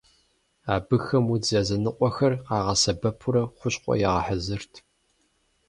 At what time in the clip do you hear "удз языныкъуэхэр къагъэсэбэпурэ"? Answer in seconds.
1.33-3.43